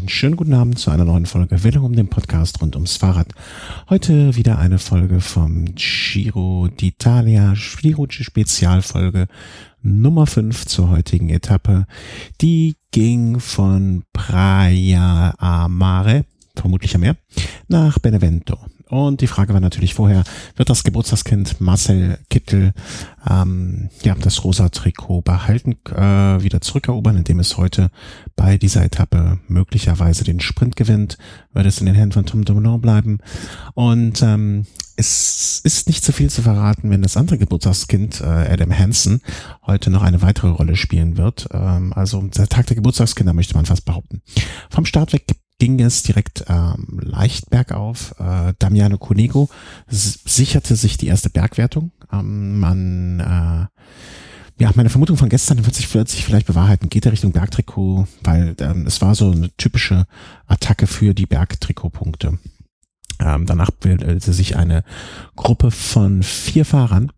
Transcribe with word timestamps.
einen 0.00 0.08
schönen 0.08 0.36
guten 0.36 0.54
Abend 0.54 0.78
zu 0.78 0.90
einer 0.90 1.04
neuen 1.04 1.26
Folge 1.26 1.62
Welle 1.62 1.82
um 1.82 1.94
den 1.94 2.08
Podcast 2.08 2.62
rund 2.62 2.74
ums 2.74 2.96
Fahrrad. 2.96 3.28
Heute 3.90 4.34
wieder 4.34 4.58
eine 4.58 4.78
Folge 4.78 5.20
vom 5.20 5.66
Giro 5.74 6.68
d'Italia, 6.68 7.54
Giro 7.80 8.06
Spezialfolge 8.08 9.26
Nummer 9.82 10.26
5 10.26 10.64
zur 10.64 10.88
heutigen 10.88 11.28
Etappe. 11.28 11.86
Die 12.40 12.76
ging 12.92 13.40
von 13.40 14.04
Praia 14.14 15.34
a 15.36 15.68
Mare, 15.68 16.24
vermutlich 16.56 16.94
am 16.94 17.02
Meer, 17.02 17.16
nach 17.68 17.98
Benevento. 17.98 18.56
Und 18.90 19.20
die 19.20 19.28
Frage 19.28 19.52
war 19.52 19.60
natürlich 19.60 19.94
vorher, 19.94 20.24
wird 20.56 20.68
das 20.68 20.82
Geburtstagskind 20.82 21.60
Marcel 21.60 22.18
Kittel 22.28 22.72
ähm, 23.28 23.88
ja, 24.02 24.16
das 24.20 24.42
rosa 24.42 24.68
Trikot 24.68 25.22
behalten, 25.22 25.76
äh, 25.94 26.42
wieder 26.42 26.60
zurückerobern, 26.60 27.16
indem 27.16 27.38
es 27.38 27.56
heute 27.56 27.90
bei 28.34 28.58
dieser 28.58 28.84
Etappe 28.84 29.38
möglicherweise 29.46 30.24
den 30.24 30.40
Sprint 30.40 30.74
gewinnt, 30.74 31.18
wird 31.52 31.66
es 31.66 31.78
in 31.78 31.86
den 31.86 31.94
Händen 31.94 32.12
von 32.12 32.26
Tom 32.26 32.44
Dumoulin 32.44 32.80
bleiben. 32.80 33.18
Und 33.74 34.22
ähm, 34.22 34.66
es 34.96 35.60
ist 35.64 35.86
nicht 35.86 36.04
zu 36.04 36.12
viel 36.12 36.28
zu 36.28 36.42
verraten, 36.42 36.90
wenn 36.90 37.00
das 37.00 37.16
andere 37.16 37.38
Geburtstagskind, 37.38 38.20
äh, 38.20 38.24
Adam 38.24 38.76
Hansen, 38.76 39.22
heute 39.66 39.90
noch 39.90 40.02
eine 40.02 40.20
weitere 40.20 40.48
Rolle 40.48 40.76
spielen 40.76 41.16
wird. 41.16 41.48
Ähm, 41.52 41.92
also 41.94 42.20
der 42.22 42.48
Tag 42.48 42.66
der 42.66 42.76
Geburtstagskinder 42.76 43.32
möchte 43.32 43.54
man 43.54 43.66
fast 43.66 43.84
behaupten. 43.84 44.20
Vom 44.68 44.84
Start 44.84 45.12
weg 45.12 45.26
ging 45.60 45.78
es 45.80 46.02
direkt 46.02 46.44
ähm, 46.48 46.98
leicht 47.00 47.50
bergauf. 47.50 48.16
Äh, 48.18 48.54
Damiano 48.58 48.98
Conego 48.98 49.48
sicherte 49.88 50.74
sich 50.74 50.96
die 50.96 51.06
erste 51.06 51.30
Bergwertung. 51.30 51.92
Ähm, 52.12 52.58
man 52.58 53.20
äh, 53.20 53.66
ja, 54.60 54.70
meine 54.74 54.90
Vermutung 54.90 55.16
von 55.16 55.28
gestern 55.30 55.64
wird 55.64 55.74
sich, 55.74 55.94
wird 55.94 56.08
sich 56.08 56.24
vielleicht 56.24 56.46
bewahrheiten. 56.46 56.90
Geht 56.90 57.06
er 57.06 57.12
Richtung 57.12 57.32
Bergtrikot, 57.32 58.06
weil 58.24 58.54
ähm, 58.60 58.86
es 58.86 59.00
war 59.00 59.14
so 59.14 59.30
eine 59.30 59.50
typische 59.56 60.06
Attacke 60.46 60.86
für 60.86 61.14
die 61.14 61.26
Bergtrikotpunkte. 61.26 62.38
Ähm, 63.20 63.46
danach 63.46 63.70
bildete 63.70 64.32
sich 64.32 64.56
eine 64.56 64.82
Gruppe 65.36 65.70
von 65.70 66.22
vier 66.22 66.64
Fahrern, 66.64 67.12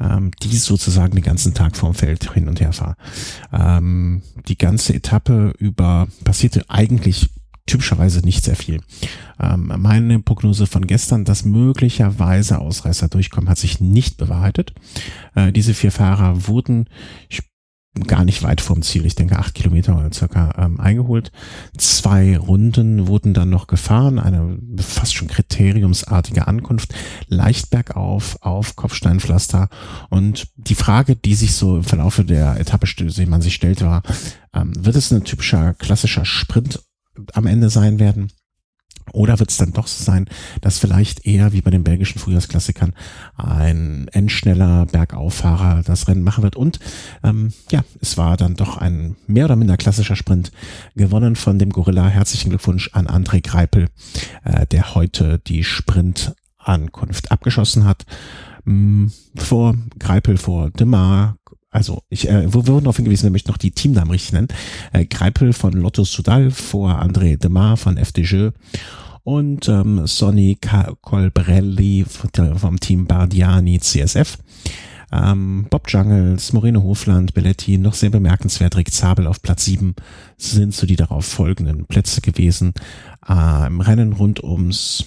ähm, 0.00 0.30
die 0.42 0.56
sozusagen 0.56 1.14
den 1.14 1.24
ganzen 1.24 1.54
Tag 1.54 1.76
vorm 1.76 1.94
Feld 1.94 2.32
hin 2.32 2.48
und 2.48 2.60
her 2.60 2.72
fahren. 2.72 2.96
Ähm, 3.52 4.22
die 4.48 4.58
ganze 4.58 4.94
Etappe 4.94 5.54
über 5.58 6.08
passierte 6.24 6.64
eigentlich 6.68 7.30
typischerweise 7.70 8.20
nicht 8.20 8.44
sehr 8.44 8.56
viel. 8.56 8.80
Ähm, 9.40 9.72
meine 9.78 10.18
Prognose 10.20 10.66
von 10.66 10.86
gestern, 10.86 11.24
dass 11.24 11.44
möglicherweise 11.44 12.58
Ausreißer 12.58 13.08
durchkommen, 13.08 13.48
hat 13.48 13.58
sich 13.58 13.80
nicht 13.80 14.16
bewahrheitet. 14.16 14.74
Äh, 15.34 15.52
diese 15.52 15.74
vier 15.74 15.92
Fahrer 15.92 16.48
wurden 16.48 16.86
gar 18.06 18.24
nicht 18.24 18.44
weit 18.44 18.60
vom 18.60 18.82
Ziel, 18.82 19.04
ich 19.04 19.16
denke 19.16 19.36
acht 19.36 19.54
Kilometer 19.54 19.98
oder 19.98 20.12
circa 20.12 20.54
ähm, 20.56 20.78
eingeholt. 20.78 21.32
Zwei 21.76 22.38
Runden 22.38 23.08
wurden 23.08 23.34
dann 23.34 23.50
noch 23.50 23.66
gefahren, 23.66 24.20
eine 24.20 24.58
fast 24.78 25.14
schon 25.14 25.26
kriteriumsartige 25.26 26.46
Ankunft, 26.46 26.94
leicht 27.26 27.70
bergauf, 27.70 28.38
auf 28.42 28.76
Kopfsteinpflaster. 28.76 29.68
Und 30.08 30.46
die 30.56 30.76
Frage, 30.76 31.16
die 31.16 31.34
sich 31.34 31.54
so 31.54 31.78
im 31.78 31.84
Verlaufe 31.84 32.24
der 32.24 32.60
Etappe, 32.60 32.86
die 32.96 33.26
man 33.26 33.42
sich 33.42 33.54
stellt, 33.54 33.82
war, 33.82 34.02
ähm, 34.54 34.72
wird 34.78 34.94
es 34.94 35.12
ein 35.12 35.24
typischer 35.24 35.74
klassischer 35.74 36.24
Sprint 36.24 36.80
am 37.32 37.46
Ende 37.46 37.70
sein 37.70 37.98
werden. 37.98 38.30
Oder 39.12 39.38
wird 39.38 39.50
es 39.50 39.56
dann 39.56 39.72
doch 39.72 39.86
so 39.86 40.04
sein, 40.04 40.26
dass 40.60 40.78
vielleicht 40.78 41.26
eher 41.26 41.52
wie 41.52 41.62
bei 41.62 41.70
den 41.70 41.84
belgischen 41.84 42.20
Frühjahrsklassikern 42.20 42.94
ein 43.36 44.08
endschneller 44.12 44.86
Bergauffahrer 44.86 45.82
das 45.82 46.08
Rennen 46.08 46.22
machen 46.22 46.44
wird? 46.44 46.56
Und 46.56 46.78
ähm, 47.22 47.52
ja, 47.70 47.82
es 48.00 48.16
war 48.16 48.36
dann 48.36 48.54
doch 48.54 48.76
ein 48.76 49.16
mehr 49.26 49.46
oder 49.46 49.56
minder 49.56 49.76
klassischer 49.76 50.16
Sprint 50.16 50.52
gewonnen 50.94 51.36
von 51.36 51.58
dem 51.58 51.70
Gorilla. 51.70 52.06
Herzlichen 52.06 52.50
Glückwunsch 52.50 52.90
an 52.92 53.06
André 53.06 53.42
Greipel, 53.42 53.88
äh, 54.44 54.66
der 54.66 54.94
heute 54.94 55.40
die 55.40 55.64
Sprintankunft 55.64 57.32
abgeschossen 57.32 57.84
hat. 57.84 58.04
Ähm, 58.66 59.12
vor 59.34 59.74
Greipel, 59.98 60.36
vor 60.36 60.70
Demar, 60.70 61.36
also 61.70 62.02
ich, 62.08 62.28
äh, 62.28 62.52
wir 62.52 62.66
wurden 62.66 62.84
darauf 62.84 62.96
hingewiesen, 62.96 63.24
wir 63.24 63.30
möchten 63.30 63.50
noch 63.50 63.58
die 63.58 63.70
Teamnamen 63.70 64.10
richtig 64.10 64.32
nennen. 64.32 64.48
Äh, 64.92 65.06
Greipel 65.06 65.52
von 65.52 65.72
Lotto 65.72 66.04
Sudal 66.04 66.50
vor 66.50 67.00
André 67.00 67.36
Demar 67.36 67.76
von 67.76 67.96
FDJ 67.96 68.48
und 69.22 69.68
ähm, 69.68 70.06
Sonny 70.06 70.58
Colbrelli 71.00 72.04
vom 72.56 72.80
Team 72.80 73.06
Bardiani 73.06 73.78
CSF. 73.78 74.38
Ähm, 75.12 75.66
Bob 75.70 75.88
Jungles, 75.88 76.52
Moreno 76.52 76.82
Hofland, 76.82 77.34
Belletti, 77.34 77.78
noch 77.78 77.94
sehr 77.94 78.10
bemerkenswert, 78.10 78.76
Rick 78.76 78.92
Zabel 78.92 79.26
auf 79.26 79.42
Platz 79.42 79.64
7 79.64 79.94
sind 80.36 80.72
so 80.74 80.86
die 80.86 80.96
darauf 80.96 81.24
folgenden 81.24 81.86
Plätze 81.86 82.20
gewesen. 82.20 82.74
Äh, 83.28 83.66
Im 83.66 83.80
Rennen 83.80 84.12
rund 84.12 84.42
ums 84.42 85.04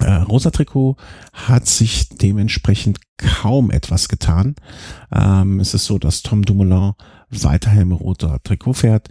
äh, 0.00 0.12
Rosa 0.12 0.50
Trikot 0.50 0.96
hat 1.32 1.66
sich 1.66 2.08
dementsprechend 2.08 2.98
kaum 3.16 3.70
etwas 3.70 4.08
getan. 4.08 4.54
Ähm, 5.12 5.60
es 5.60 5.74
ist 5.74 5.86
so, 5.86 5.98
dass 5.98 6.22
Tom 6.22 6.42
Dumoulin 6.42 6.92
weiterhin 7.30 7.82
im 7.82 7.92
roter 7.92 8.38
Trikot 8.44 8.74
fährt. 8.74 9.08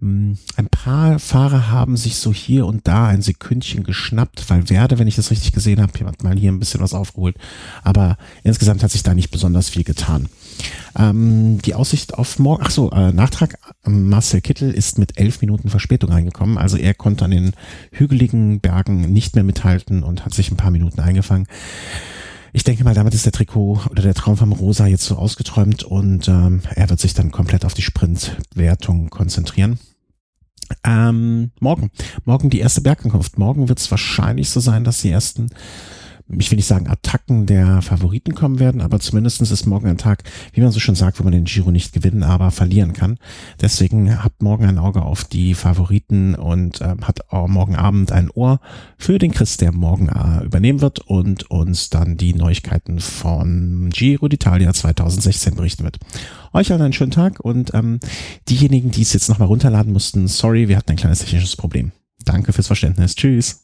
Mm, 0.00 0.32
ein 0.56 0.66
paar 0.66 1.18
Fahrer 1.18 1.70
haben 1.70 1.96
sich 1.96 2.16
so 2.16 2.32
hier 2.32 2.66
und 2.66 2.88
da 2.88 3.06
ein 3.06 3.22
Sekündchen 3.22 3.84
geschnappt, 3.84 4.50
weil 4.50 4.68
Werde, 4.68 4.98
wenn 4.98 5.06
ich 5.06 5.16
das 5.16 5.30
richtig 5.30 5.52
gesehen 5.52 5.80
habe, 5.80 5.92
hat 6.06 6.24
mal 6.24 6.36
hier 6.36 6.50
ein 6.50 6.58
bisschen 6.58 6.80
was 6.80 6.94
aufgeholt. 6.94 7.36
Aber 7.82 8.16
insgesamt 8.42 8.82
hat 8.82 8.90
sich 8.90 9.02
da 9.02 9.14
nicht 9.14 9.30
besonders 9.30 9.68
viel 9.68 9.84
getan. 9.84 10.28
Ähm, 10.98 11.58
die 11.62 11.74
Aussicht 11.74 12.14
auf 12.14 12.38
morgen, 12.38 12.64
ach 12.66 12.70
so, 12.70 12.90
äh, 12.90 13.12
Nachtrag, 13.12 13.58
Marcel 13.84 14.40
Kittel 14.40 14.70
ist 14.72 14.98
mit 14.98 15.18
elf 15.18 15.40
Minuten 15.40 15.70
Verspätung 15.70 16.10
reingekommen. 16.10 16.58
Also 16.58 16.76
er 16.76 16.94
konnte 16.94 17.24
an 17.24 17.30
den 17.30 17.52
hügeligen 17.92 18.60
Bergen 18.60 19.12
nicht 19.12 19.34
mehr 19.34 19.44
mithalten 19.44 20.02
und 20.02 20.24
hat 20.24 20.34
sich 20.34 20.50
ein 20.50 20.56
paar 20.56 20.70
Minuten 20.70 21.00
eingefangen. 21.00 21.46
Ich 22.54 22.64
denke 22.64 22.84
mal, 22.84 22.94
damit 22.94 23.14
ist 23.14 23.24
der 23.24 23.32
Trikot 23.32 23.80
oder 23.90 24.02
der 24.02 24.14
Traum 24.14 24.36
vom 24.36 24.52
Rosa 24.52 24.86
jetzt 24.86 25.06
so 25.06 25.16
ausgeträumt 25.16 25.84
und 25.84 26.28
ähm, 26.28 26.60
er 26.74 26.90
wird 26.90 27.00
sich 27.00 27.14
dann 27.14 27.30
komplett 27.30 27.64
auf 27.64 27.72
die 27.72 27.82
Sprintwertung 27.82 29.08
konzentrieren. 29.08 29.78
Ähm, 30.84 31.52
morgen, 31.60 31.90
morgen 32.24 32.50
die 32.50 32.60
erste 32.60 32.82
Bergankunft. 32.82 33.38
Morgen 33.38 33.68
wird 33.68 33.78
es 33.78 33.90
wahrscheinlich 33.90 34.50
so 34.50 34.60
sein, 34.60 34.84
dass 34.84 35.00
die 35.00 35.10
ersten 35.10 35.48
ich 36.28 36.50
will 36.50 36.56
nicht 36.56 36.66
sagen 36.66 36.88
Attacken 36.88 37.46
der 37.46 37.82
Favoriten 37.82 38.34
kommen 38.34 38.58
werden, 38.58 38.80
aber 38.80 39.00
zumindestens 39.00 39.50
ist 39.50 39.66
morgen 39.66 39.88
ein 39.88 39.98
Tag, 39.98 40.24
wie 40.52 40.60
man 40.60 40.70
so 40.70 40.80
schon 40.80 40.94
sagt, 40.94 41.18
wo 41.18 41.24
man 41.24 41.32
den 41.32 41.44
Giro 41.44 41.70
nicht 41.70 41.92
gewinnen, 41.92 42.22
aber 42.22 42.50
verlieren 42.50 42.92
kann. 42.92 43.18
Deswegen 43.60 44.22
habt 44.22 44.42
morgen 44.42 44.64
ein 44.64 44.78
Auge 44.78 45.02
auf 45.02 45.24
die 45.24 45.54
Favoriten 45.54 46.34
und 46.34 46.80
äh, 46.80 46.94
hat 47.02 47.30
auch 47.32 47.48
morgen 47.48 47.76
Abend 47.76 48.12
ein 48.12 48.30
Ohr 48.30 48.60
für 48.98 49.18
den 49.18 49.32
Chris, 49.32 49.56
der 49.56 49.72
morgen 49.72 50.08
äh, 50.08 50.44
übernehmen 50.44 50.80
wird 50.80 51.00
und 51.00 51.50
uns 51.50 51.90
dann 51.90 52.16
die 52.16 52.34
Neuigkeiten 52.34 53.00
von 53.00 53.90
Giro 53.92 54.26
d'Italia 54.26 54.72
2016 54.72 55.54
berichten 55.54 55.84
wird. 55.84 55.98
Euch 56.52 56.70
allen 56.70 56.82
einen 56.82 56.92
schönen 56.92 57.10
Tag 57.10 57.40
und 57.40 57.72
ähm, 57.74 58.00
diejenigen, 58.48 58.90
die 58.90 59.02
es 59.02 59.12
jetzt 59.12 59.28
nochmal 59.28 59.48
runterladen 59.48 59.92
mussten, 59.92 60.28
sorry, 60.28 60.68
wir 60.68 60.76
hatten 60.76 60.90
ein 60.90 60.96
kleines 60.96 61.20
technisches 61.20 61.56
Problem. 61.56 61.92
Danke 62.24 62.52
fürs 62.52 62.66
Verständnis. 62.66 63.14
Tschüss. 63.14 63.61